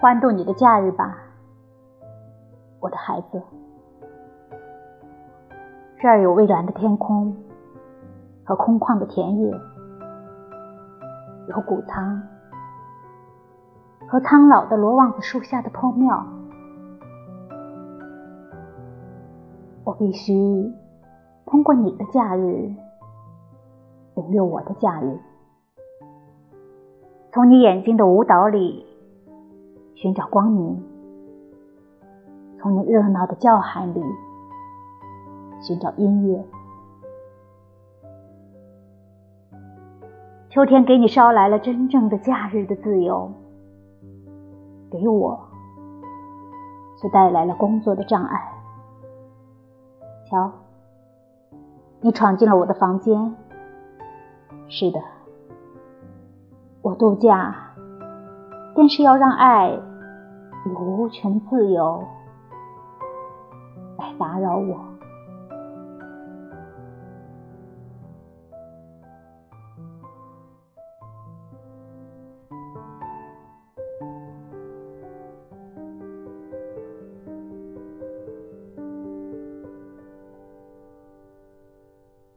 [0.00, 1.18] 欢度你的假日吧，
[2.78, 3.42] 我的孩子。
[5.98, 7.36] 这儿有蔚蓝的天空
[8.44, 9.50] 和空旷的田野，
[11.48, 12.22] 有谷仓
[14.06, 16.24] 和苍老的罗望子树下的破庙。
[19.82, 20.32] 我必须
[21.44, 22.72] 通过你的假日，
[24.14, 25.18] 领略我的假日。
[27.32, 28.86] 从你眼睛的舞蹈里
[30.00, 30.80] 寻找光明，
[32.56, 34.00] 从你热闹的叫喊里
[35.60, 36.44] 寻找音乐。
[40.50, 43.32] 秋天给你捎来了真正的假日的自由，
[44.88, 45.36] 给我
[47.02, 48.52] 却带来了工作的障碍。
[50.30, 50.52] 瞧，
[52.00, 53.34] 你闯进了我的房间。
[54.68, 55.00] 是的。
[56.82, 57.72] 我度假，
[58.76, 59.76] 但是要让爱
[60.74, 62.06] 无穷自由
[63.96, 64.97] 来打扰我。